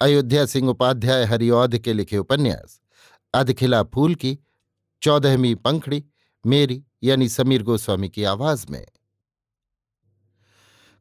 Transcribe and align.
अयोध्या 0.00 0.46
सिंह 0.46 0.68
उपाध्याय 0.70 1.24
हरिऔध 1.24 1.78
के 1.78 1.92
लिखे 1.92 2.18
उपन्यास, 2.18 2.80
अधखिला 3.34 3.82
फूल 3.82 4.14
की, 4.14 4.38
चौदहवीं 5.02 5.54
पंखड़ी, 5.54 6.04
मेरी 6.46 6.84
यानी 7.02 7.28
समीर 7.28 7.62
गोस्वामी 7.62 8.08
की 8.08 8.24
आवाज़ 8.24 8.66
में। 8.70 8.86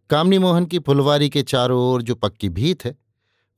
कामनी 0.10 0.38
मोहन 0.38 0.66
की 0.66 0.80
फुलवारी 0.80 1.30
के 1.30 1.44
चारों 1.44 1.82
ओर 1.82 2.02
जो 2.02 2.16
पक्की 2.16 2.50
भीत 2.50 2.86
है, 2.86 2.96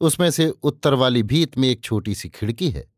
उसमें 0.02 0.31
से 0.31 0.50
उत्तर 0.50 0.94
वाली 0.94 1.23
भीत 1.23 1.58
में 1.58 1.69
एक 1.69 1.84
छोटी 1.84 2.16
सी 2.16 2.30
खिड़की 2.30 2.69
है। 2.69 2.92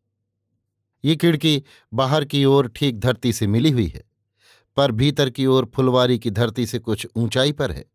ये 1.05 1.16
खिड़की 1.16 1.64
बाहर 1.94 2.25
की 2.25 2.45
ओर 2.45 2.67
ठीक 2.67 2.99
धरती 2.99 3.33
से 3.33 3.47
मिली 3.47 3.71
हुई 3.71 3.88
है, 3.88 4.03
पर 4.77 4.92
भीतर 4.92 5.30
की 5.30 5.45
ओर 5.45 5.71
फुलवारी 5.75 6.19
की 6.19 6.31
धरती 6.31 6.66
से 6.66 6.80
कुछ 6.80 7.08
ऊंचाई 7.16 7.52
पर 7.52 7.71
है। 7.71 7.86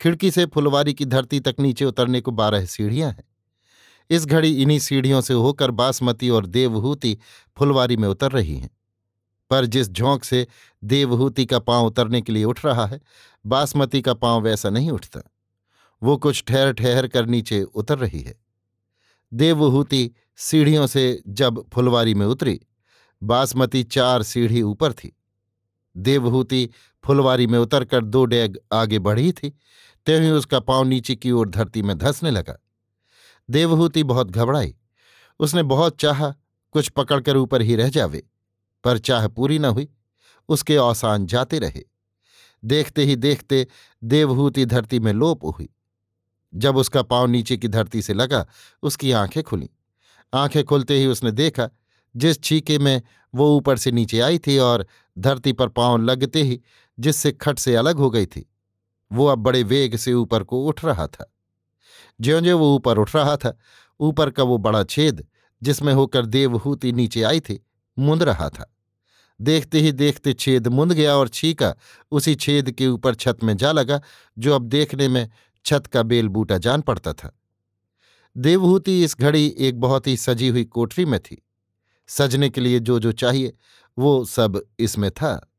खिड़की 0.00 0.30
से 0.30 0.46
फुलवारी 0.46 0.94
की 0.94 1.04
धरती 1.04 1.40
तक 1.40 1.56
नीचे 1.60 1.84
उतरने 1.84 2.20
को 2.20 2.30
बारह 2.30 2.64
सीढ़ियाँ 2.64 3.10
हैं। 3.10 3.31
इस 4.10 4.26
घड़ी 4.26 4.62
इन्हीं 4.62 4.78
सीढ़ियों 4.78 5.20
से 5.20 5.34
होकर 5.34 5.70
बासमती 5.70 6.30
और 6.30 6.46
देवहूति 6.46 7.18
फुलवारी 7.58 7.96
में 7.96 8.08
उतर 8.08 8.32
रही 8.32 8.56
हैं। 8.56 8.70
पर 9.50 9.66
जिस 9.66 9.90
झोंक 9.90 10.24
से 10.24 10.46
देवहूति 10.84 11.46
का 11.46 11.58
पाँव 11.58 11.86
उतरने 11.86 12.20
के 12.20 12.32
लिए 12.32 12.44
उठ 12.44 12.64
रहा 12.64 12.86
है, 12.86 13.00
बासमती 13.46 14.02
का 14.02 14.14
पाँव 14.14 14.42
वैसा 14.42 14.70
नहीं 14.70 14.90
उठता। 14.90 15.20
वो 16.02 16.16
कुछ 16.16 16.44
ठहर 16.48 16.72
ठहर 16.72 17.06
कर 17.06 17.26
नीचे 17.26 17.62
उतर 17.62 17.98
रही 17.98 18.20
है। 18.20 18.40
देवहूति 19.34 20.10
सीढ़ियों 20.36 20.86
से 20.86 21.22
जब 21.28 21.64
फुलवारी 21.72 22.14
में 22.14 22.26
उतरी, 22.26 22.60
बासमती 23.22 23.82
चार 23.82 24.22
सीढ़ी 24.22 24.62
ऊपर 24.62 24.92
थी। 24.92 25.16
देवहूति 25.96 26.70
फुलवारी 27.04 27.46
में 27.46 27.58
उतरकर 27.58 28.04
दो 28.04 28.24
डैग 28.24 28.58
आगे 28.72 28.98
बढ़ी 28.98 29.32
थी 29.32 29.50
त्यों 30.06 30.30
उसका 30.30 30.60
पाँव 30.60 30.84
नीचे 30.84 31.14
की 31.14 31.30
ओर 31.30 31.48
धरती 31.48 31.82
में 31.82 31.98
धंसने 31.98 32.30
लगा। 32.30 32.58
देवहूति 33.52 34.02
बहुत 34.02 34.30
घबराई। 34.30 34.74
उसने 35.40 35.62
बहुत 35.62 36.00
चाहा 36.00 36.34
कुछ 36.74 36.88
पकड़कर 36.88 37.36
ऊपर 37.36 37.62
ही 37.62 37.76
रह 37.76 37.88
जावे, 37.88 38.22
पर 38.84 38.98
चाह 38.98 39.28
पूरी 39.28 39.58
न 39.58 39.64
हुई। 39.64 39.88
उसके 40.48 40.76
औसान 40.76 41.26
जाते 41.26 41.58
रहे। 41.58 41.82
देखते 42.64 43.04
ही 43.04 43.16
देखते 43.16 43.66
देवहूति 44.04 44.64
धरती 44.66 45.00
में 45.00 45.12
लोप 45.12 45.44
हुई। 45.44 45.68
जब 46.54 46.76
उसका 46.76 47.02
पाँव 47.02 47.26
नीचे 47.26 47.56
की 47.56 47.68
धरती 47.68 48.02
से 48.02 48.14
लगा, 48.14 48.46
उसकी 48.82 49.12
आँखें 49.12 49.42
खुली। 49.42 49.70
आँखें 50.32 50.64
खुलते 50.64 50.98
ही 50.98 51.06
उसने 51.06 51.30
देखा, 51.30 51.68
जिस 52.16 52.42
छीके 52.42 52.78
में 52.78 53.02
वो 53.34 53.56
ऊपर 53.56 53.76
से 53.76 53.90
नीचे 53.90 54.20
आई 54.20 54.38
थी 54.38 54.58
और 54.58 54.86
धरती 55.18 55.52
पर 55.52 55.68
पाँव 55.68 55.98
लगते 55.98 56.42
ही 56.42 56.60
जिससे 56.98 57.32
खट 57.32 57.58
से 57.58 57.76
अलग 57.76 57.96
हो 57.96 58.10
गई 58.10 58.26
थी, 58.26 58.50
वो 59.12 59.26
अब 59.26 59.38
बड़े 59.38 59.62
वेग 59.62 59.96
से 59.96 60.12
ऊपर 60.12 60.42
को 60.42 60.64
उठ 60.66 60.84
रहा 60.84 61.06
था। 61.06 61.32
ज्यो 62.20 62.40
ज्यो 62.40 62.58
वो 62.58 62.74
ऊपर 62.74 62.98
उठ 62.98 63.16
रहा 63.16 63.36
था, 63.36 63.58
ऊपर 64.00 64.30
का 64.30 64.42
वो 64.42 64.58
बड़ा 64.58 64.84
छेद, 64.84 65.26
जिसमें 65.62 65.94
होकर 65.94 66.26
देवहूति 66.26 66.92
नीचे 66.92 67.22
आई 67.22 67.40
थी, 67.40 67.66
मुंद 67.98 68.22
रहा 68.22 68.48
था। 68.48 68.76
देखते 69.40 69.80
ही 69.80 69.92
देखते 69.92 70.32
छेद 70.32 70.68
मुंद 70.68 70.92
गया 70.92 71.16
और 71.16 71.28
छीका, 71.28 71.74
उसी 72.10 72.34
छेद 72.34 72.70
के 72.70 72.88
ऊपर 72.88 73.14
छत 73.14 73.38
में 73.44 73.56
जा 73.56 73.72
लगा, 73.72 74.00
जो 74.38 74.54
अब 74.54 74.62
देखने 74.62 75.08
में 75.08 75.30
छत 75.64 75.86
का 75.86 76.02
बेल 76.02 76.28
बूटा 76.28 76.58
जान 76.58 76.80
पड़ता 76.80 77.12
था। 77.12 77.38
देवहूति 78.36 79.04
इस 79.04 79.16
घड़ी 79.20 79.54
एक 79.58 79.80
बहुत 79.80 80.06
ही 80.06 80.16
सजी 80.16 80.48
हुई 80.48 80.64
कोठरी 80.64 81.04
में 81.04 81.20
थी। 81.20 81.46
सजने 82.06 82.50
के 82.50 82.60
लिए 82.60 82.78
जो 82.78 82.98
जो 82.98 83.12
चाहिए, 83.12 83.56
वो 83.98 84.24
सब 84.24 84.66
इसमें 84.78 85.10
था। 85.10 85.52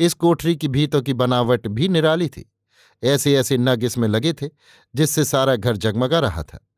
इस 0.00 0.14
कोठरी 0.14 0.56
की 0.56 0.68
भीतों 0.68 1.02
की 1.02 1.12
बनावट 1.12 1.66
भी 1.66 1.88
निराली 1.88 2.28
थी। 2.28 2.52
ऐसे 3.04 3.34
ऐसे 3.34 3.58
नग 3.58 3.84
इसमें 3.84 4.08
लगे 4.08 4.32
थे, 4.32 4.48
जिससे 4.94 5.24
सारा 5.24 5.56
घर 5.56 5.76
जगमगा 5.76 6.18
रहा 6.18 6.42
था। 6.42 6.68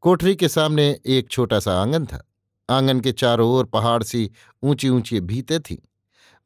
कोठरी 0.00 0.36
के 0.36 0.48
सामने 0.48 1.00
एक 1.06 1.28
छोटा 1.28 1.60
सा 1.60 1.82
आँगन 1.82 2.06
था। 2.06 2.30
आँगन 2.70 3.00
के 3.00 3.12
चारों 3.12 3.50
ओर 3.50 3.64
पहाड़ 3.64 4.02
सी 4.02 4.30
ऊँची 4.62 4.88
ऊँची 4.88 5.20
भीतें 5.20 5.60
थीं। 5.60 5.76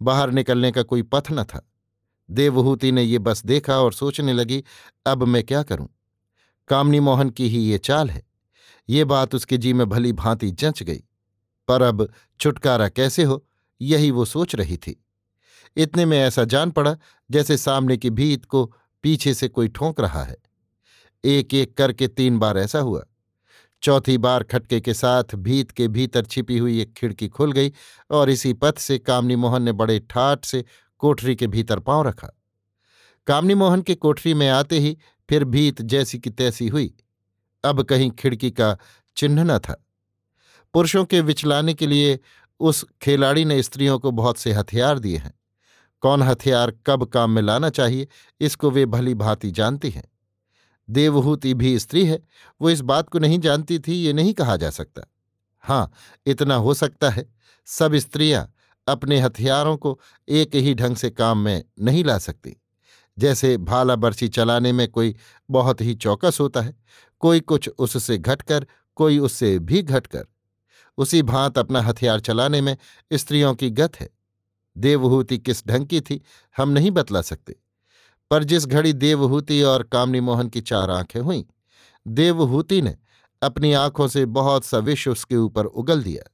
बाहर 0.02 0.30
निकलने 0.30 0.70
का 0.70 0.82
कोई 0.82 1.02
पथ 1.02 1.26
न 1.30 1.44
था। 1.44 1.70
देवहूति 2.30 2.92
ने 2.92 3.02
ये 3.02 3.18
बस 3.18 3.46
देखा 3.46 3.78
और 3.78 3.92
सोचने 3.92 4.32
लगी, 4.32 4.64
अब 5.06 5.22
मैं 5.22 5.44
क्या 5.44 5.62
करूँ? 5.62 5.88
कामनी 6.68 7.00
मोहन 7.00 7.30
की 7.30 7.48
ही 7.48 7.58
ये 7.58 7.78
चाल 7.78 8.10
है। 8.10 8.22
ये 8.88 9.04
बात 9.04 9.34
उसके 9.34 9.58
जी 9.58 9.72
में 9.72 9.88
भली 9.88 10.12
भांति 10.12 10.50
जंच 10.50 10.82
गई। 10.82 11.04
पर 11.68 11.82
अब 11.82 12.12
छुटकारा 12.40 12.88
कैसे 12.88 13.24
हो? 13.24 13.46
यही 13.80 14.10
वो 14.10 14.24
सोच 14.24 14.54
रही 14.54 14.76
थी। 14.76 15.04
इतने 15.76 16.04
में 16.04 16.18
ऐसा 16.18 16.44
जान 16.44 16.70
पड़ा 16.70 16.96
जैसे 17.30 17.56
सामने 17.56 17.96
की 17.96 18.10
भीत 18.10 18.44
को 18.44 18.74
पीछे 19.02 19.34
से 19.34 19.48
कोई 19.48 19.68
ठोंक 19.68 20.00
रहा 20.00 20.24
है। 20.24 20.36
एक 21.24 21.54
एक 21.54 21.76
करके 21.76 22.08
तीन 22.08 22.38
बार 22.38 22.58
ऐसा 22.58 22.78
हुआ। 22.78 23.04
चौथी 23.82 24.18
बार 24.18 24.42
खटके 24.42 24.80
के 24.80 24.94
साथ 24.94 25.24
भीत 25.34 25.70
के 25.70 25.88
भीतर 25.88 26.24
छिपी 26.24 26.58
हुई 26.58 26.80
एक 26.80 26.92
खिड़की 26.92 27.28
खुल 27.28 27.52
गई 27.52 27.72
और 28.10 28.30
इसी 28.30 28.52
पथ 28.52 28.78
से 28.78 28.98
कामनी 28.98 29.36
मोहन 29.36 29.62
ने 29.62 29.72
बड़े 29.72 29.98
ठाठ 29.98 30.44
से 30.44 30.64
कोठरी 30.98 31.36
के 31.36 31.46
भीतर 31.46 31.78
पाँव 31.78 32.08
रखा। 32.08 32.28
कामनी 33.26 33.54
मोहन 33.54 33.82
के 33.82 33.94
कोठरी 33.94 34.34
में 34.34 34.48
आते 34.48 34.78
ही 34.78 34.98
फिर 35.28 35.44
भीत 35.44 35.82
जैसी 35.82 36.18
की 36.18 36.30
तैसी 36.30 36.68
हुई। 36.68 36.94
अब 37.64 37.82
कहीं 37.82 38.10
खिड़की 38.10 38.50
का 38.50 38.78
चिन्ह 39.16 39.44
न 39.44 39.58
था। 39.58 39.84
पुरुषों 40.74 41.04
के 41.04 41.20
विचलाने 41.20 41.74
के 41.74 41.86
लिए 41.86 42.18
उस 42.60 42.86
खिलाड़ी 43.02 43.44
ने 43.44 43.62
स्त्रियों 43.62 43.98
को 43.98 44.10
बहुत 44.10 44.38
से 44.38 44.52
हथियार 44.52 44.98
दिए 44.98 45.16
हैं। 45.16 45.37
कौन 46.00 46.22
हथियार 46.22 46.72
कब 46.86 47.04
काम 47.04 47.30
में 47.30 47.42
लाना 47.42 47.70
चाहिए, 47.70 48.08
इसको 48.40 48.70
वे 48.70 48.86
भली 48.86 49.14
भांति 49.14 49.50
जानती 49.50 49.90
हैं। 49.90 50.04
देवहूति 50.90 51.54
भी 51.54 51.78
स्त्री 51.78 52.06
है, 52.06 52.22
वो 52.60 52.70
इस 52.70 52.80
बात 52.80 53.08
को 53.08 53.18
नहीं 53.18 53.38
जानती 53.38 53.78
थी, 53.78 53.92
ये 53.92 54.12
नहीं 54.12 54.34
कहा 54.34 54.56
जा 54.56 54.70
सकता। 54.70 55.02
हाँ 55.58 55.92
इतना 56.26 56.54
हो 56.54 56.74
सकता 56.74 57.10
है, 57.10 57.34
सब 57.66 57.94
स्त्रियाँ 57.94 58.54
अपने 58.88 59.20
हथियारों 59.20 59.76
को 59.76 60.00
एक 60.28 60.54
ही 60.54 60.74
ढंग 60.74 60.96
से 60.96 61.10
काम 61.10 61.38
में 61.38 61.64
नहीं 61.80 62.04
ला 62.04 62.18
सकती। 62.18 62.56
जैसे 63.18 63.56
भाला 63.56 63.96
बर्छी 63.96 64.28
चलाने 64.28 64.72
में 64.72 64.88
कोई 64.88 65.16
बहुत 65.50 65.80
ही 65.80 65.94
चौकस 65.94 66.38
होता 66.40 66.60
है, 66.60 66.76
कोई 67.20 67.40
कुछ 67.40 67.68
उससे 67.68 68.18
घटकर, 68.18 68.66
कोई 68.94 69.18
उससे 69.18 69.58
भी 69.58 69.82
घटकर। 69.82 70.26
उसी 70.98 71.22
भांत 71.22 71.58
अपना 71.58 71.80
हथियार 71.80 72.20
चलाने 72.20 72.60
में 72.60 72.76
स्त्रियों 73.12 73.54
की 73.54 73.70
गत 73.70 74.00
है। 74.00 74.17
देवहूति 74.78 75.38
किस 75.38 75.66
ढंग 75.66 75.86
की 75.86 76.00
थी, 76.00 76.22
हम 76.56 76.68
नहीं 76.68 76.90
बतला 76.90 77.22
सकते। 77.22 77.56
पर 78.30 78.44
जिस 78.44 78.66
घड़ी 78.66 78.92
देवहूति 78.92 79.62
और 79.62 79.82
कामनी 79.82 80.20
मोहन 80.20 80.48
की 80.48 80.60
चार 80.60 80.90
आँखें 80.90 81.20
हुईं, 81.20 81.44
देवहूति 82.08 82.82
ने 82.82 82.96
अपनी 83.42 83.72
आँखों 83.72 84.08
से 84.08 84.26
बहुत 84.26 84.64
सा 84.64 84.78
विष 84.78 85.08
उसके 85.08 85.36
ऊपर 85.36 85.64
उगल 85.64 86.02
दिया। 86.02 86.30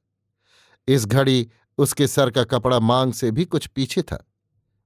इस 0.87 1.05
घड़ी 1.05 1.49
उसके 1.77 2.07
सर 2.07 2.29
का 2.29 2.43
कपड़ा 2.43 2.79
मांग 2.79 3.13
से 3.13 3.31
भी 3.31 3.45
कुछ 3.45 3.67
पीछे 3.67 4.01
था। 4.01 4.31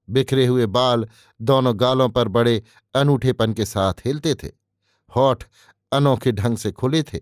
बिखरे 0.09 0.45
हुए 0.45 0.65
बाल 0.65 1.09
दोनों 1.41 1.79
गालों 1.79 2.09
पर 2.09 2.27
बड़े 2.27 2.63
अनूठेपन 2.95 3.53
के 3.53 3.65
साथ 3.65 3.93
हिलते 4.05 4.35
थे। 4.35 4.47
होठ 5.15 5.43
अनोखे 5.91 6.31
ढंग 6.31 6.57
से 6.57 6.71
खुले 6.71 7.03
थे, 7.03 7.19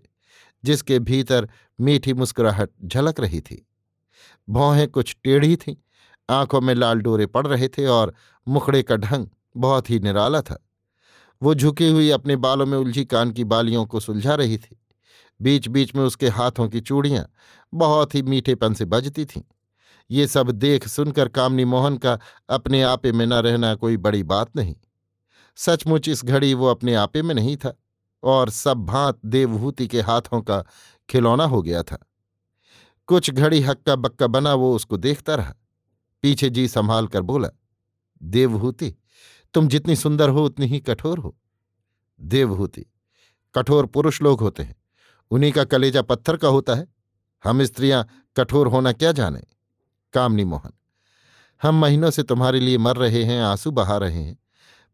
जिसके 0.64 0.98
भीतर 0.98 1.48
मीठी 1.80 2.14
मुस्कुराहट 2.14 2.70
झलक 2.84 3.20
रही 3.20 3.40
थी। 3.40 3.68
भौहें 4.50 4.88
कुछ 4.88 5.16
टेढ़ी 5.24 5.56
थीं 5.56 5.76
आँखों 6.30 6.60
में 6.60 6.74
लाल 6.74 7.00
डोरे 7.00 7.26
पड़ 7.26 7.46
रहे 7.46 7.68
थे 7.68 7.86
और 7.86 8.14
मुखड़े 8.48 8.82
का 8.82 8.96
ढंग 8.96 9.26
बहुत 9.56 9.90
ही 9.90 10.00
निराला 10.00 10.42
था। 10.42 10.64
वो 11.42 11.54
झुकी 11.54 11.90
हुई 11.90 12.10
अपने 12.10 12.36
बालों 12.36 12.66
में 12.66 12.78
उलझी 12.78 13.04
कान 13.04 13.30
की 13.30 13.44
बालियों 13.44 13.86
को 13.86 14.00
सुलझा 14.00 14.34
रही 14.34 14.58
थी। 14.58 14.80
बीच 15.42 15.68
बीच 15.68 15.94
में 15.94 16.02
उसके 16.02 16.28
हाथों 16.28 16.68
की 16.68 16.80
चूड़ियाँ 16.80 17.28
बहुत 17.74 18.14
ही 18.14 18.22
मीठेपन 18.22 18.74
से 18.74 18.84
बजती 18.84 19.24
थीं। 19.24 19.42
ये 20.10 20.26
सब 20.26 20.50
देख 20.50 20.88
सुनकर 20.88 21.28
कामनी 21.28 21.64
मोहन 21.64 21.96
का 21.96 22.18
अपने 22.48 22.82
आपे 22.82 23.12
में 23.12 23.26
न 23.26 23.32
रहना 23.32 23.74
कोई 23.74 23.96
बड़ी 23.96 24.22
बात 24.22 24.56
नहीं। 24.56 24.74
सचमुच 25.56 26.08
इस 26.08 26.24
घड़ी 26.24 26.54
वो 26.54 26.66
अपने 26.66 26.94
आपे 26.94 27.22
में 27.22 27.34
नहीं 27.34 27.56
था 27.56 27.74
और 28.22 28.50
सब 28.50 28.76
भांत 28.76 29.18
देवभूति 29.26 29.86
के 29.86 30.00
हाथों 30.00 30.42
का 30.42 30.64
खिलौना 31.10 31.44
हो 31.44 31.62
गया 31.62 31.82
था। 31.82 31.98
कुछ 33.06 33.30
घड़ी 33.30 33.60
हक्का 33.60 33.96
बक्का 33.96 34.26
बना 34.26 34.54
वो 34.54 34.76
उसको 34.76 34.96
देखता 34.96 35.34
रहा। 35.34 35.54
पीछे 36.22 36.50
जी 36.50 36.66
संभाल 36.68 37.06
कर 37.06 37.22
बोला 37.22 37.48
देवभूति 38.22 38.94
तुम 39.54 39.68
जितनी 39.68 39.96
सुंदर 39.96 40.28
हो 40.28 40.44
उतनी 40.44 40.66
ही 40.66 40.80
कठोर 40.80 41.18
हो। 41.18 41.36
देवभूति 42.20 42.84
कठोर 43.54 43.86
पुरुष 43.86 44.20
लोग 44.22 44.40
होते 44.40 44.62
हैं, 44.62 44.76
उन्हीं 45.30 45.52
का 45.52 45.64
कलेजा 45.64 46.02
पत्थर 46.02 46.36
का 46.36 46.48
होता 46.48 46.74
है। 46.74 46.86
हम 47.44 47.62
स्त्रियाँ 47.64 48.06
कठोर 48.36 48.66
होना 48.66 48.92
क्या 48.92 49.12
जाने? 49.12 49.42
कामनी 50.14 50.44
मोहन, 50.44 50.72
हम 51.62 51.74
महीनों 51.74 52.10
से 52.10 52.22
तुम्हारे 52.22 52.60
लिए 52.60 52.78
मर 52.78 52.96
रहे 52.96 53.22
हैं, 53.24 53.40
आँसू 53.42 53.70
बहा 53.70 53.96
रहे 53.96 54.22
हैं, 54.22 54.38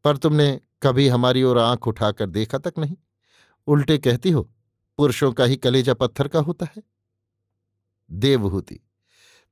पर 0.05 0.17
तुमने 0.17 0.61
कभी 0.83 1.09
हमारी 1.09 1.43
ओर 1.43 1.59
आँख 1.59 1.89
उठाकर 1.89 2.27
देखा 2.27 2.59
तक 2.59 2.75
नहीं। 2.79 2.97
उल्टे 3.67 3.99
कहती 3.99 4.31
हो, 4.31 4.43
पुरुषों 4.99 5.33
का 5.33 5.45
ही 5.45 5.57
कलेजा 5.57 5.95
पत्थर 5.95 6.29
का 6.29 6.41
होता 6.41 6.67
है। 6.77 6.83
देवहूति, 8.11 8.81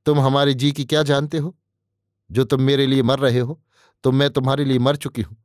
तुम 0.05 0.19
हमारे 0.19 0.53
जी 0.53 0.71
की 0.71 0.85
क्या 0.85 1.03
जानते 1.03 1.37
हो? 1.37 1.55
जो 2.33 2.43
तुम 2.43 2.61
मेरे 2.61 2.85
लिए 2.87 3.03
मर 3.03 3.19
रहे 3.19 3.39
हो 3.39 3.59
तो 4.03 4.11
मैं 4.11 4.29
तुम्हारे 4.29 4.65
लिए 4.65 4.79
मर 4.79 4.95
चुकी 4.95 5.21
हूँ। 5.21 5.37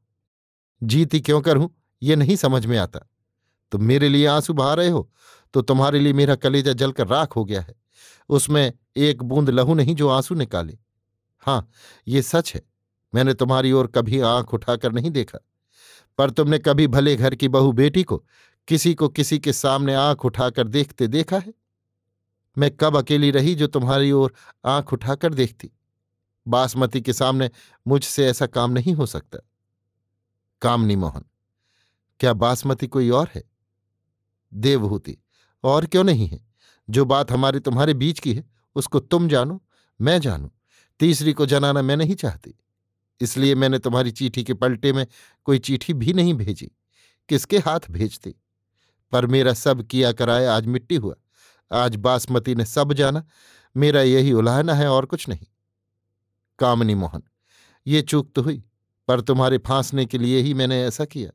जीती 0.83 1.21
क्यों 1.21 1.41
कर 1.41 1.69
ये 2.03 2.17
नहीं 2.17 2.37
समझ 2.37 2.65
में 2.67 2.77
आता। 2.79 3.01
तुम 3.73 3.83
मेरे 3.85 4.09
लिए 4.09 4.27
आँसू 4.27 4.55
बहा 4.55 4.75
रहे 4.75 4.89
हो 4.89 5.11
तो 5.55 5.63
तुम्हारे 5.63 6.01
लिए 6.01 6.13
मेरा 6.13 6.35
कलेजा 6.35 6.73
जलकर 6.73 7.07
राख 7.09 7.37
हो 7.37 7.45
गया 7.45 7.61
है। 7.61 7.75
उसमें 8.29 8.73
एक 8.97 9.23
बूंद 9.23 9.51
लहू 9.51 9.75
नहीं 9.75 9.95
जो 9.95 10.09
आँसू 10.09 10.35
निकाले। 10.35 10.79
हाँ 11.43 11.71
ये 12.07 12.23
सच 12.23 12.55
है, 12.55 12.63
मैंने 13.13 13.35
तुम्हारी 13.35 13.73
ओर 13.73 13.87
कभी 13.87 14.21
आँख 14.21 14.55
उठाकर 14.55 14.93
नहीं 14.93 15.11
देखा। 15.11 15.39
पर 16.19 16.31
तुमने 16.31 16.59
कभी 16.59 16.87
भले 16.87 17.15
घर 17.17 17.35
की 17.35 17.49
बहू 17.49 17.73
बेटी 17.73 18.03
को 18.03 18.23
किसी 18.69 18.95
को 18.95 19.09
किसी 19.09 19.39
के 19.39 19.53
सामने 19.53 19.95
आँख 19.95 20.25
उठाकर 20.25 20.69
देखते 20.69 21.07
देखा 21.09 21.39
है? 21.39 21.53
मैं 22.57 22.71
कब 22.71 22.97
अकेली 22.97 23.31
रही 23.31 23.55
जो 23.55 23.67
तुम्हारी 23.67 24.13
ओर 24.13 24.33
आँख 24.67 24.93
उठाकर 24.93 25.35
देखती? 25.35 25.71
बासमती 26.49 27.01
के 27.01 27.13
सामने, 27.13 27.51
मुझसे 27.87 28.27
ऐसा 28.27 28.47
काम 28.47 28.71
नहीं 28.71 28.95
हो 28.95 29.07
सकता। 29.07 29.39
कामनी 30.63 30.97
मोहन, 30.97 31.25
क्या 32.21 32.33
बासमती 32.33 32.87
कोई 32.87 33.11
और 33.11 33.31
है? 33.35 33.45
देवहूति 34.55 35.17
और 35.65 35.87
क्यों 35.87 36.05
नहीं 36.05 36.29
है? 36.29 36.47
जो 36.91 37.05
बात 37.05 37.33
हमारे 37.33 37.61
तुम्हारे 37.61 37.95
बीच 37.95 38.21
की 38.21 38.35
है, 38.35 38.51
उसको 38.75 39.01
तुम 39.01 39.29
जानो, 39.29 39.63
मैं 40.01 40.21
जानू। 40.21 40.53
तीसरी 41.01 41.33
को 41.33 41.47
जनाना 41.47 41.83
मैं 41.83 41.97
नहीं 41.97 42.15
चाहती। 42.15 42.59
इसलिए 43.21 43.55
मैंने 43.55 43.79
तुम्हारी 43.79 44.11
चिट्ठी 44.11 44.45
के 44.45 44.55
पलटे 44.55 44.93
में 44.93 45.07
कोई 45.45 45.59
चिट्ठी 45.59 45.95
भी 45.95 46.13
नहीं 46.13 46.35
भेजी। 46.35 46.71
किसके 47.29 47.59
हाथ 47.59 47.81
भेजती? 47.91 48.35
पर 49.13 49.27
मेरा 49.27 49.55
सब 49.55 49.83
किया 49.83 50.13
कराया 50.13 50.57
आज 50.57 50.67
मिट्टी 50.67 50.97
हुआ। 50.97 51.15
आज 51.73 51.97
बासमती 51.97 52.55
ने 52.55 52.65
सब 52.65 52.93
जाना, 52.93 53.27
मेरा 53.77 54.03
यही 54.03 54.33
उलाहना 54.33 54.75
है 54.75 54.89
और 54.89 55.07
कुछ 55.07 55.29
नहीं। 55.29 55.47
कामनी 56.59 56.95
मोहन, 56.95 57.23
ये 57.87 58.03
चूक 58.03 58.31
तो 58.35 58.43
हुई, 58.43 58.63
पर 59.09 59.21
तुम्हारे 59.21 59.59
फांसने 59.59 60.07
के 60.07 60.19
लिए 60.19 60.41
ही 60.41 60.55
मैंने 60.55 60.83
ऐसा 60.85 61.05
किया। 61.05 61.31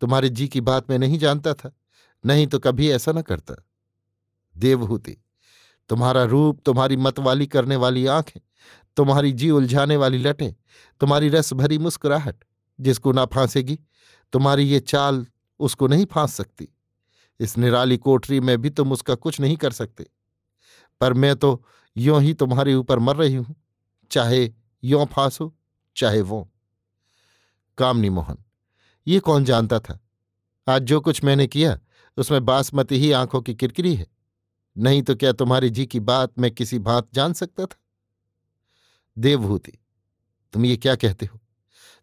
तुम्हारे 0.00 0.28
जी 0.28 0.48
की 0.48 0.60
बात 0.60 0.90
मैं 0.90 0.98
नहीं 0.98 1.18
जानता 1.18 1.54
था, 1.54 1.72
नहीं 2.24 2.46
तो 2.46 2.58
कभी 2.58 2.90
ऐसा 2.90 3.12
न 3.12 3.22
करता। 3.22 3.54
देवहूति, 4.56 5.16
तुम्हारा 5.88 6.24
रूप, 6.24 6.60
तुम्हारी 6.66 6.96
मतवाली 6.96 7.46
करने 7.46 7.76
वाली 7.76 8.06
आँखें, 8.06 8.40
तुम्हारी 8.96 9.32
जी 9.32 9.50
उलझाने 9.50 9.96
वाली 9.96 10.18
लटें, 10.18 10.54
तुम्हारी 11.00 11.28
रस 11.28 11.52
भरी 11.52 11.78
मुस्कुराहट 11.78 12.44
जिसको 12.80 13.12
ना 13.12 13.24
फांसेगी, 13.24 13.78
तुम्हारी 14.32 14.64
ये 14.64 14.80
चाल 14.80 15.26
उसको 15.60 15.86
नहीं 15.86 16.06
फांस 16.06 16.34
सकती। 16.34 16.68
इस 17.40 17.58
निराली 17.58 17.96
कोठरी 17.96 18.40
में 18.40 18.60
भी 18.62 18.70
तुम 18.70 18.92
उसका 18.92 19.14
कुछ 19.14 19.40
नहीं 19.40 19.56
कर 19.56 19.70
सकते। 19.70 20.06
पर 21.00 21.12
मैं 21.12 21.36
तो 21.36 21.64
यों 21.96 22.22
ही 22.22 22.34
तुम्हारे 22.34 22.74
ऊपर 22.74 22.98
मर 22.98 23.16
रही 23.16 23.34
हूँ। 23.34 23.63
चाहे 24.10 24.52
यों 24.84 25.06
फांसो 25.06 25.56
चाहे 25.96 26.20
वो। 26.20 26.50
कामनी 27.78 28.08
मोहन, 28.08 28.38
ये 29.06 29.20
कौन 29.20 29.44
जानता 29.44 29.80
था? 29.80 30.00
आज 30.68 30.82
जो 30.82 31.00
कुछ 31.00 31.24
मैंने 31.24 31.46
किया, 31.46 31.80
उसमें 32.16 32.44
बासमती 32.44 32.96
ही 32.96 33.12
आँखों 33.12 33.42
की 33.42 33.54
किरकिरी 33.54 33.94
है। 33.94 34.06
नहीं 34.78 35.02
तो 35.02 35.14
क्या 35.14 35.32
तुम्हारी 35.32 35.70
जी 35.70 35.86
की 35.86 36.00
बात 36.00 36.38
मैं 36.38 36.50
किसी 36.50 36.78
बात 36.78 37.08
जान 37.14 37.32
सकता 37.32 37.66
था? 37.66 37.76
देवभूति, 39.18 39.72
तुम 40.52 40.64
ये 40.64 40.76
क्या 40.76 40.96
कहते 40.96 41.26
हो? 41.26 41.40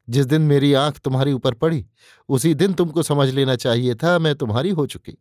जिस 0.09 0.25
दिन 0.25 0.41
मेरी 0.41 0.73
आँख 0.73 0.99
तुम्हारी 0.99 1.33
ऊपर 1.33 1.53
पड़ी, 1.53 1.87
उसी 2.29 2.53
दिन 2.53 2.73
तुमको 2.73 3.03
समझ 3.03 3.29
लेना 3.29 3.55
चाहिए 3.55 3.95
था 3.95 4.19
मैं 4.19 4.35
तुम्हारी 4.35 4.69
हो 4.69 4.85
चुकी। 4.85 5.17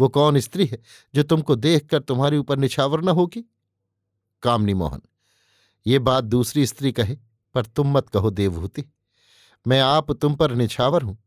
वो 0.00 0.08
कौन 0.08 0.38
स्त्री 0.38 0.66
है 0.66 0.78
जो 1.14 1.22
तुमको 1.22 1.54
देखकर 1.54 2.02
तुम्हारे 2.02 2.36
ऊपर 2.36 2.58
निछावर 2.58 3.00
न 3.00 3.08
होगी? 3.08 3.44
कामनी 4.42 4.74
मोहन 4.74 5.02
ये 5.86 5.98
बात 5.98 6.24
दूसरी 6.24 6.66
स्त्री 6.66 6.92
कहे, 6.92 7.16
पर 7.54 7.66
तुम 7.66 7.92
मत 7.92 8.08
कहो 8.08 8.30
देवभूति। 8.30 8.84
मैं 9.66 9.80
आप 9.80 10.12
तुम 10.12 10.34
पर 10.34 10.54
निछावर 10.54 11.02
हूँ। 11.02 11.18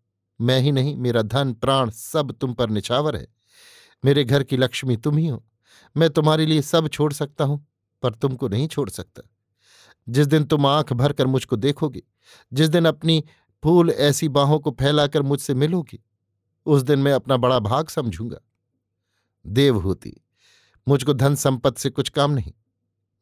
मैं 0.41 0.59
ही 0.59 0.71
नहीं, 0.71 0.97
मेरा 0.97 1.21
धन, 1.21 1.53
प्राण 1.53 1.89
सब 1.89 2.31
तुम 2.31 2.53
पर 2.53 2.69
निछावर 2.69 3.15
है। 3.15 3.27
मेरे 4.05 4.23
घर 4.23 4.43
की 4.43 4.57
लक्ष्मी 4.57 4.97
तुम 4.97 5.17
ही 5.17 5.27
हो। 5.27 5.45
मैं 5.97 6.09
तुम्हारे 6.09 6.45
लिए 6.45 6.61
सब 6.61 6.87
छोड़ 6.87 7.13
सकता 7.13 7.43
हूँ, 7.43 7.67
पर 8.01 8.13
तुमको 8.13 8.47
नहीं 8.47 8.67
छोड़ 8.67 8.89
सकता। 8.89 9.21
जिस 10.09 10.27
दिन 10.27 10.43
तुम 10.43 10.65
आँख 10.65 10.93
भरकर 10.93 11.27
मुझको 11.27 11.55
देखोगे, 11.55 12.03
जिस 12.53 12.69
दिन 12.69 12.85
अपनी 12.85 13.23
फूल 13.63 13.89
ऐसी 13.89 14.29
बाहों 14.29 14.59
को 14.59 14.71
फैलाकर 14.71 15.21
मुझसे 15.21 15.53
मिलोगी, 15.53 16.03
उस 16.65 16.81
दिन 16.81 16.99
मैं 16.99 17.13
अपना 17.13 17.37
बड़ा 17.37 17.59
भाग 17.59 17.87
समझूँगा। 17.87 18.37
देवहूति 19.47 20.13
मुझको 20.87 21.13
धन 21.13 21.35
संपत्ति 21.35 21.81
से 21.81 21.89
कुछ 21.89 22.09
काम 22.09 22.31
नहीं। 22.31 22.53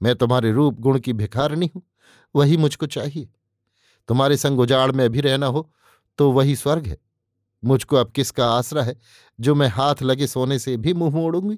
मैं 0.02 0.16
तुम्हारे 0.16 0.52
रूप 0.52 0.80
गुण 0.80 1.00
की 1.00 1.14
भिखारनी 1.14 1.70
हूँ। 1.76 1.82
वही 2.36 2.58
मुझको 2.58 2.86
चाहिए। 2.86 3.30
तुम्हारे 4.10 4.38
संग 4.38 4.60
उजाड़ 4.60 4.92
में 4.92 5.10
भी 5.10 5.22
रहना 5.22 5.46
हो 5.46 5.70
तो 6.20 6.32
वही 6.32 6.56
स्वर्ग 6.56 6.88
है। 6.88 6.98
मुझको 7.64 7.96
अब 7.96 8.12
किसका 8.12 8.50
आसरा 8.50 8.84
है, 8.84 8.96
जो 9.40 9.56
मैं 9.56 9.68
हाथ 9.68 10.02
लगे 10.02 10.28
सोने 10.28 10.60
से 10.60 10.76
भी 10.78 10.94
मुँह 10.94 11.16
मोड़ूँगी? 11.16 11.56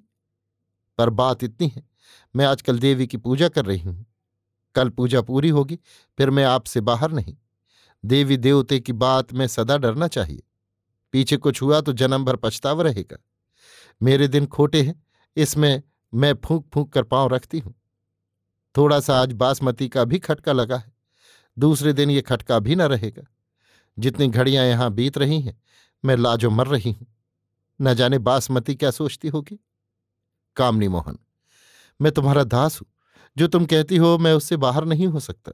पर 0.98 1.10
बात 1.10 1.44
इतनी 1.44 1.68
है, 1.68 1.84
मैं 2.36 2.46
आजकल 2.46 2.80
देवी 2.80 3.08
की 3.08 3.18
पूजा 3.18 3.50
कर 3.50 3.66
रही 3.66 3.80
हूँ। 3.80 4.06
कल 4.76 4.90
पूजा 4.90 5.22
पूरी 5.22 5.50
होगी, 5.50 5.80
फिर 6.18 6.30
मैं 6.30 6.44
आपसे 6.44 6.82
बाहर 6.82 7.12
नहीं। 7.12 7.36
देवी 8.04 8.38
देवते 8.38 8.80
की 8.80 8.94
बात 8.94 9.34
में 9.34 9.48
सदा 9.48 9.78
डरना 9.78 10.08
चाहिए। 10.08 10.42
पीछे 11.14 11.38
कुछ 11.38 11.62
हुआ 11.62 11.82
तो 11.82 11.94
जन्म 11.94 12.26
भर 12.26 12.36
पछतावा 12.36 12.84
रहेगा। 12.84 13.18
मेरे 14.02 14.28
दिन 14.28 14.46
खोटे 14.46 14.82
हैं, 14.82 15.04
इसमें 15.38 15.82
मैं 16.14 16.34
फूंक 16.46 16.70
फूंक 16.74 16.94
कर 16.94 17.04
पाँव 17.04 17.34
रखती 17.34 17.60
हूँ। 17.60 17.74
थोड़ा 18.76 19.00
सा 19.00 19.22
आज 19.22 19.32
बासमती 19.34 19.88
का 19.90 20.04
भी 20.04 20.20
खटका 20.20 20.54
लगा 20.54 20.78
है। 20.78 20.94
दूसरे 21.58 21.94
दिन 21.94 22.10
ये 22.10 22.22
खटका 22.22 22.60
भी 22.60 22.76
न 22.76 22.82
रहेगा। 22.82 23.24
जितनी 23.98 24.28
घड़ियाँ 24.28 24.66
यहाँ 24.66 24.92
बीत 24.92 25.18
रही 25.18 25.40
हैं, 25.42 25.60
मैं 26.04 26.16
लाजो 26.18 26.50
मर 26.50 26.68
रही 26.68 26.92
हूँ। 26.92 27.08
न 27.80 27.94
जाने 27.94 28.18
बासमती 28.20 28.76
क्या 28.76 28.92
सोचती 28.92 29.28
होगी? 29.28 29.60
कामनी 30.56 30.88
मोहन, 30.88 31.18
मैं 32.00 32.12
तुम्हारा 32.12 32.44
दास 32.44 32.80
हूँ। 32.82 32.88
जो 33.38 33.48
तुम 33.48 33.66
कहती 33.66 33.98
हो 33.98 34.18
मैं 34.18 34.34
उससे 34.34 34.58
बाहर 34.58 34.86
नहीं 34.86 35.08
हो 35.08 35.20
सकता। 35.20 35.52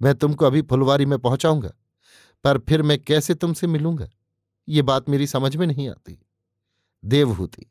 मैं 0.00 0.14
तुमको 0.14 0.46
अभी 0.46 0.62
फुलवारी 0.62 1.06
में 1.06 1.18
पहुंचाऊँगा, 1.18 1.70
पर 2.44 2.58
फिर 2.58 2.82
मैं 2.82 2.98
कैसे 2.98 3.34
तुमसे 3.34 3.66
मिलूँगा? 3.66 4.08
ये 4.68 4.82
बात 4.82 5.08
मेरी 5.08 5.26
समझ 5.26 5.54
में 5.56 5.66
नहीं 5.66 5.88
आती। 5.88 6.18
देवहूति, 7.04 7.66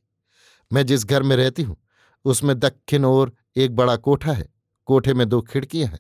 मैं 0.72 0.86
जिस 0.86 1.06
घर 1.06 1.24
में 1.24 1.36
रहती 1.36 1.64
हूँ, 1.64 1.78
उसमें 2.26 2.58
दक्षिण 2.60 3.06
ओर 3.06 3.34
एक 3.56 3.76
बड़ा 3.76 3.96
कोठा 3.96 4.34
है। 4.34 4.48
कोठे 4.88 5.14
में 5.14 5.28
दो 5.30 5.42
खिड़कियाँ 5.42 5.90
हैं, 5.90 6.00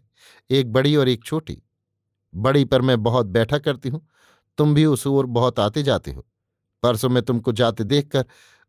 एक 0.49 0.71
बड़ी 0.73 0.95
और 0.95 1.09
एक 1.09 1.23
छोटी। 1.25 1.61
बड़ी 2.33 2.65
पर 2.65 2.81
मैं 2.81 3.01
बहुत 3.03 3.25
बैठा 3.25 3.57
करती 3.57 3.89
हूँ, 3.89 4.07
तुम 4.57 4.73
भी 4.73 4.85
उस 4.85 5.05
ओर 5.07 5.25
बहुत 5.25 5.59
आते 5.59 5.83
जाते 5.83 6.11
हो। 6.11 6.25
परसों 6.83 7.09
मैं 7.09 7.23
तुमको 7.23 7.51
जाते 7.51 7.83
देखकर 7.83 8.25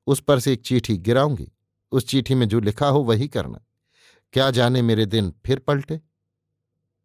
उस 0.07 0.21
पर 0.21 0.41
से 0.41 0.53
एक 0.53 0.63
चिट्ठी 0.63 0.97
गिराऊँगी, 0.97 1.51
उस 1.93 2.07
चिट्ठी 2.07 2.35
में 2.35 2.49
जो 2.49 2.61
लिखा 2.61 2.89
हो 2.89 3.03
वही 3.03 3.29
करना। 3.29 3.61
क्या 4.35 4.51
जाने 4.51 4.83
मेरे 4.83 5.07
दिन 5.07 5.33
फिर 5.47 5.59
पलटे? 5.59 6.01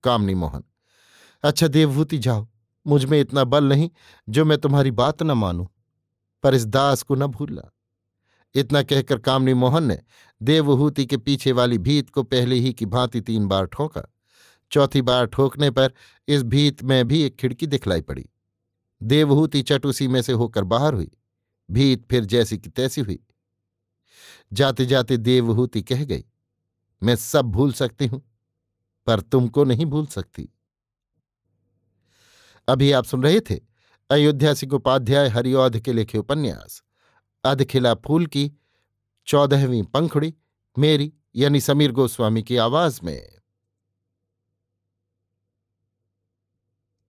कामनी 0.04 0.34
मोहन 0.34 0.64
अच्छा 1.44 1.68
देवभूति 1.68 2.18
जाओ, 2.18 2.48
मुझमें 2.86 3.20
इतना 3.20 3.44
बल 3.44 3.64
नहीं 3.64 3.90
जो 4.28 4.46
मैं 4.46 4.58
तुम्हारी 4.58 4.92
बात 4.92 5.24
न 5.24 5.32
मानूं, 5.32 5.66
पर 6.44 6.56
इस 6.56 6.66
दास 6.66 7.04
को 7.04 7.16
न 7.16 7.28
भूलना। 7.28 7.70
इतना 8.56 8.84
कहकर 8.84 9.18
कामनी 9.18 9.54
मोहन 9.54 9.84
ने 9.84 10.00
देवहूति 10.42 11.06
के 11.06 11.18
पीछे 11.18 11.52
वाली 11.52 11.78
भीत 11.78 12.10
को 12.10 12.24
पहले 12.24 12.56
ही 12.56 12.74
की 12.74 12.86
भांति 12.86 13.22
तीन 13.22 13.48
बार 13.48 13.66
ठोका। 13.66 14.04
चौथी 14.72 15.02
बार 15.02 15.26
ठोकने 15.26 15.72
पर 15.72 15.94
इस 16.28 16.44
भीत 16.44 16.84
में 16.84 17.08
भी 17.08 17.22
एक 17.22 17.36
खिड़की 17.36 17.68
दिखलाई 17.68 18.02
पड़ी। 18.02 18.30
देवहूति 19.02 19.62
चटूसी 19.62 20.08
में 20.08 20.22
से 20.22 20.34
होकर 20.34 20.64
बाहर 20.64 20.94
हुई। 20.94 21.12
भीत 21.70 22.06
फिर 22.10 22.26
जैसी 22.26 22.58
की 22.58 22.70
तैसी 22.70 23.02
हुई। 23.02 23.20
जाते 24.54 24.86
जाते 24.86 25.18
देवहूति 25.18 25.82
कह 25.82 26.04
गई, 26.06 26.26
मैं 27.04 27.16
सब 27.16 27.46
भूल 27.46 27.74
सकती 27.74 28.08
हूँ, 28.08 28.22
पर 29.08 29.20
तुमको 29.20 29.64
नहीं 29.64 29.86
भूल 29.86 30.06
सकती। 30.06 30.50
अभी 32.68 32.92
आप 32.92 33.06
सुन 33.06 33.24
रहे 33.24 33.40
थे 33.40 33.60
अयोध्या 34.10 34.54
सिंह 34.54 34.74
उपाध्याय 34.74 35.28
हरिऔध 35.28 35.80
के 35.80 35.94
लिखे 35.94 36.18
उपन्यास। 36.18 36.84
अधखिला 37.44 37.94
फूल 38.06 38.26
की 38.26 38.52
चौदहवीं 39.28 39.84
पंखुड़ी 39.84 40.34
मेरी 40.78 41.12
यानी 41.36 41.62
समीर 41.62 41.92
गोस्वामी 41.92 42.44
की 42.44 42.58
आवाज़ 42.58 43.00
में 43.04 43.41